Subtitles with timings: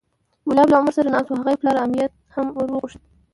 [0.45, 2.05] کلاب له عمر سره ناست و هغه یې پلار امیة
[2.35, 2.99] هم وورغوښت،